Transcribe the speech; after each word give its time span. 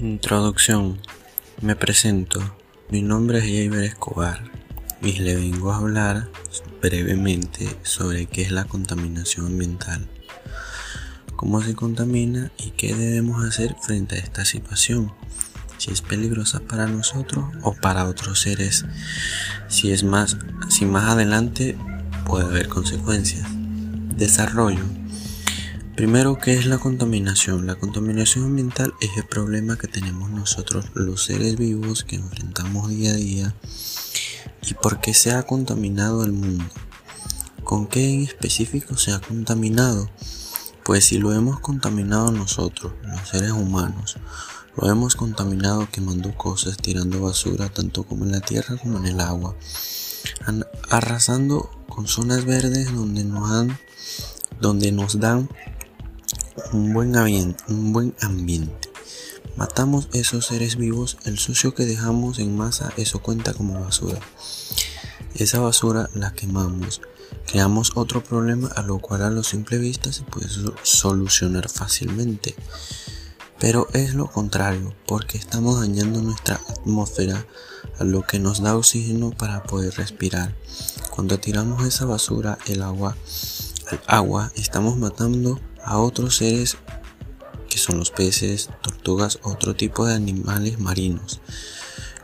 Introducción. 0.00 1.00
Me 1.62 1.74
presento. 1.74 2.40
Mi 2.90 3.00
nombre 3.00 3.38
es 3.38 3.44
Javier 3.44 3.84
Escobar 3.84 4.44
y 5.00 5.12
le 5.20 5.36
vengo 5.36 5.72
a 5.72 5.78
hablar 5.78 6.28
brevemente 6.82 7.66
sobre 7.82 8.26
qué 8.26 8.42
es 8.42 8.50
la 8.50 8.66
contaminación 8.66 9.46
ambiental, 9.46 10.06
cómo 11.34 11.62
se 11.62 11.74
contamina 11.74 12.50
y 12.58 12.72
qué 12.72 12.94
debemos 12.94 13.42
hacer 13.42 13.74
frente 13.80 14.16
a 14.16 14.18
esta 14.18 14.44
situación, 14.44 15.14
si 15.78 15.92
es 15.92 16.02
peligrosa 16.02 16.60
para 16.60 16.86
nosotros 16.86 17.46
o 17.62 17.72
para 17.72 18.04
otros 18.04 18.40
seres, 18.40 18.84
si 19.68 19.92
es 19.92 20.04
más, 20.04 20.36
si 20.68 20.84
más 20.84 21.04
adelante 21.04 21.74
puede 22.26 22.44
haber 22.44 22.68
consecuencias. 22.68 23.48
Desarrollo. 24.14 24.84
Primero, 25.96 26.36
¿qué 26.36 26.52
es 26.52 26.66
la 26.66 26.76
contaminación? 26.76 27.66
La 27.66 27.76
contaminación 27.76 28.44
ambiental 28.44 28.92
es 29.00 29.16
el 29.16 29.24
problema 29.24 29.78
que 29.78 29.88
tenemos 29.88 30.28
nosotros 30.28 30.90
los 30.92 31.24
seres 31.24 31.56
vivos 31.56 32.04
que 32.04 32.16
enfrentamos 32.16 32.90
día 32.90 33.12
a 33.12 33.14
día 33.14 33.54
y 34.60 34.74
por 34.74 35.00
qué 35.00 35.14
se 35.14 35.32
ha 35.32 35.44
contaminado 35.44 36.22
el 36.22 36.32
mundo. 36.32 36.66
¿Con 37.64 37.86
qué 37.86 38.12
en 38.12 38.24
específico 38.24 38.98
se 38.98 39.12
ha 39.12 39.20
contaminado? 39.22 40.10
Pues 40.84 41.06
si 41.06 41.16
lo 41.16 41.32
hemos 41.32 41.60
contaminado 41.60 42.30
nosotros, 42.30 42.92
los 43.02 43.30
seres 43.30 43.52
humanos, 43.52 44.18
lo 44.76 44.90
hemos 44.90 45.16
contaminado 45.16 45.88
quemando 45.90 46.36
cosas, 46.36 46.76
tirando 46.76 47.22
basura 47.22 47.70
tanto 47.70 48.02
como 48.02 48.26
en 48.26 48.32
la 48.32 48.40
tierra 48.40 48.76
como 48.76 48.98
en 48.98 49.06
el 49.06 49.20
agua, 49.20 49.56
arrasando 50.90 51.70
con 51.88 52.06
zonas 52.06 52.44
verdes 52.44 52.94
donde 52.94 53.24
nos 53.24 53.50
han 53.50 53.78
donde 54.60 54.90
nos 54.90 55.20
dan 55.20 55.48
un 56.72 56.92
buen 56.92 57.16
ambiente, 57.16 57.62
un 57.68 57.92
buen 57.92 58.14
ambiente. 58.20 58.90
Matamos 59.56 60.08
esos 60.12 60.46
seres 60.46 60.76
vivos, 60.76 61.18
el 61.24 61.38
sucio 61.38 61.74
que 61.74 61.86
dejamos 61.86 62.38
en 62.38 62.56
masa, 62.56 62.92
eso 62.96 63.20
cuenta 63.20 63.54
como 63.54 63.80
basura. 63.80 64.18
Esa 65.34 65.60
basura 65.60 66.10
la 66.14 66.32
quemamos, 66.32 67.00
creamos 67.46 67.92
otro 67.94 68.22
problema 68.22 68.68
a 68.68 68.82
lo 68.82 68.98
cual 68.98 69.22
a 69.22 69.30
lo 69.30 69.42
simple 69.42 69.78
vista 69.78 70.12
se 70.12 70.22
puede 70.22 70.48
solucionar 70.82 71.68
fácilmente. 71.68 72.54
Pero 73.58 73.88
es 73.94 74.14
lo 74.14 74.30
contrario, 74.30 74.94
porque 75.06 75.38
estamos 75.38 75.80
dañando 75.80 76.20
nuestra 76.20 76.60
atmósfera, 76.68 77.46
a 77.98 78.04
lo 78.04 78.22
que 78.22 78.38
nos 78.38 78.60
da 78.60 78.76
oxígeno 78.76 79.30
para 79.30 79.62
poder 79.62 79.94
respirar. 79.94 80.54
Cuando 81.10 81.38
tiramos 81.38 81.86
esa 81.86 82.04
basura, 82.04 82.58
el 82.66 82.82
agua, 82.82 83.16
al 83.90 84.00
agua, 84.06 84.52
estamos 84.54 84.98
matando 84.98 85.60
a 85.86 85.98
otros 85.98 86.36
seres 86.36 86.76
que 87.70 87.78
son 87.78 87.98
los 87.98 88.10
peces, 88.10 88.68
tortugas, 88.82 89.38
otro 89.42 89.74
tipo 89.74 90.06
de 90.06 90.14
animales 90.14 90.78
marinos. 90.78 91.40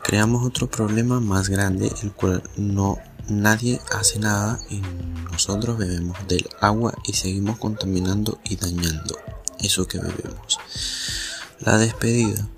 Creamos 0.03 0.45
otro 0.45 0.69
problema 0.69 1.21
más 1.21 1.49
grande, 1.49 1.91
el 2.03 2.13
cual 2.13 2.43
no 2.57 2.99
nadie 3.29 3.81
hace 3.93 4.19
nada 4.19 4.59
y 4.69 4.83
nosotros 5.31 5.79
bebemos 5.79 6.17
del 6.27 6.49
agua 6.61 6.93
y 7.05 7.13
seguimos 7.13 7.59
contaminando 7.59 8.41
y 8.45 8.57
dañando 8.57 9.17
eso 9.61 9.87
que 9.87 9.99
bebemos. 9.99 10.59
La 11.61 11.79
despedida. 11.79 12.49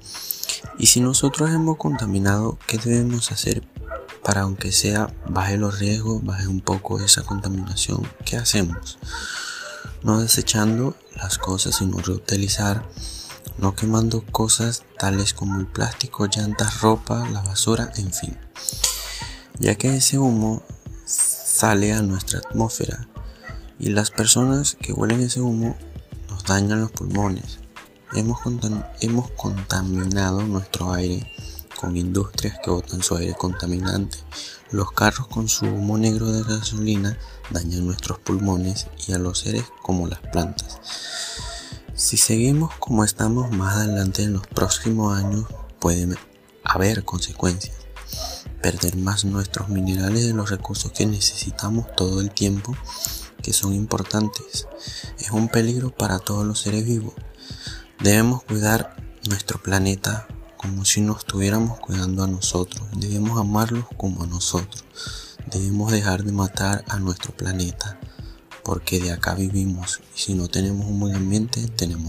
Y 0.78 0.86
si 0.86 1.00
nosotros 1.00 1.50
hemos 1.50 1.76
contaminado, 1.76 2.58
¿qué 2.66 2.78
debemos 2.78 3.30
hacer 3.30 3.62
para 4.24 4.42
aunque 4.42 4.72
sea 4.72 5.12
baje 5.28 5.58
los 5.58 5.78
riesgos, 5.78 6.24
baje 6.24 6.48
un 6.48 6.60
poco 6.60 6.98
esa 7.00 7.22
contaminación? 7.22 8.08
¿Qué 8.24 8.36
hacemos? 8.36 8.98
No 10.02 10.20
desechando 10.20 10.96
las 11.16 11.38
cosas 11.38 11.76
sino 11.76 11.98
reutilizar, 11.98 12.88
no 13.58 13.74
quemando 13.74 14.24
cosas 14.24 14.84
tales 14.98 15.34
como 15.34 15.60
el 15.60 15.66
plástico, 15.66 16.26
llantas, 16.26 16.80
ropa, 16.80 17.28
la 17.30 17.42
basura, 17.42 17.92
en 17.96 18.12
fin, 18.12 18.36
ya 19.58 19.74
que 19.76 19.96
ese 19.96 20.18
humo 20.18 20.62
sale 21.06 21.92
a 21.92 22.02
nuestra 22.02 22.40
atmósfera 22.40 23.06
y 23.78 23.90
las 23.90 24.10
personas 24.10 24.76
que 24.80 24.92
huelen 24.92 25.20
ese 25.20 25.40
humo 25.40 25.76
nos 26.28 26.44
dañan 26.44 26.80
los 26.80 26.90
pulmones. 26.90 27.58
Hemos, 28.14 28.38
hemos 29.00 29.30
contaminado 29.32 30.42
nuestro 30.42 30.92
aire 30.92 31.30
con 31.80 31.96
industrias 31.96 32.58
que 32.62 32.70
botan 32.70 33.02
su 33.02 33.16
aire 33.16 33.34
contaminante. 33.34 34.18
Los 34.70 34.92
carros 34.92 35.28
con 35.28 35.48
su 35.48 35.66
humo 35.66 35.98
negro 35.98 36.32
de 36.32 36.42
gasolina 36.42 37.18
dañan 37.50 37.86
nuestros 37.86 38.18
pulmones 38.18 38.86
y 39.06 39.12
a 39.12 39.18
los 39.18 39.40
seres 39.40 39.64
como 39.82 40.06
las 40.08 40.20
plantas. 40.20 40.80
Si 41.94 42.16
seguimos 42.16 42.74
como 42.80 43.04
estamos 43.04 43.50
más 43.52 43.76
adelante 43.76 44.22
en 44.22 44.32
los 44.32 44.46
próximos 44.46 45.16
años 45.16 45.46
pueden 45.78 46.16
haber 46.64 47.04
consecuencias. 47.04 47.76
Perder 48.62 48.96
más 48.96 49.24
nuestros 49.24 49.68
minerales 49.68 50.26
de 50.26 50.32
los 50.32 50.50
recursos 50.50 50.92
que 50.92 51.06
necesitamos 51.06 51.86
todo 51.94 52.20
el 52.20 52.30
tiempo 52.30 52.74
que 53.42 53.52
son 53.52 53.74
importantes. 53.74 54.66
Es 55.18 55.30
un 55.30 55.48
peligro 55.48 55.90
para 55.90 56.18
todos 56.18 56.46
los 56.46 56.60
seres 56.60 56.84
vivos. 56.84 57.14
Debemos 58.00 58.42
cuidar 58.42 58.96
nuestro 59.28 59.62
planeta 59.62 60.26
como 60.64 60.86
si 60.86 61.02
nos 61.02 61.18
estuviéramos 61.18 61.78
cuidando 61.78 62.24
a 62.24 62.26
nosotros. 62.26 62.82
Debemos 62.96 63.38
amarlos 63.38 63.84
como 63.98 64.22
a 64.22 64.26
nosotros. 64.26 64.82
Debemos 65.52 65.92
dejar 65.92 66.24
de 66.24 66.32
matar 66.32 66.82
a 66.88 66.98
nuestro 66.98 67.32
planeta 67.36 67.98
porque 68.64 68.98
de 68.98 69.12
acá 69.12 69.34
vivimos 69.34 70.00
y 70.16 70.20
si 70.20 70.34
no 70.34 70.48
tenemos 70.48 70.86
un 70.86 70.98
buen 70.98 71.14
ambiente 71.14 71.68
tenemos 71.68 72.03